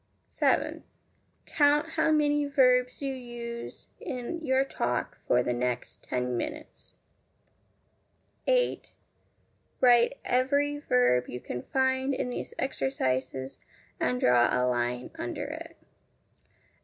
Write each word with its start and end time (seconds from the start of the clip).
7. 0.29 0.83
Count 1.45 1.89
how 1.89 2.09
many 2.09 2.47
verbs 2.47 3.03
you 3.03 3.13
use 3.13 3.87
in 3.99 4.43
your 4.43 4.65
talk 4.65 5.19
for 5.27 5.43
the 5.43 5.53
next 5.53 6.03
ten 6.03 6.35
minutes. 6.35 6.95
8. 8.47 8.95
Write 9.79 10.17
every 10.25 10.79
verb 10.79 11.25
you 11.29 11.39
can 11.39 11.61
find 11.61 12.15
in 12.15 12.31
these 12.31 12.55
exercises, 12.57 13.59
and 13.99 14.19
draw 14.19 14.47
a 14.49 14.65
line 14.65 15.11
under 15.19 15.45
it. 15.45 15.77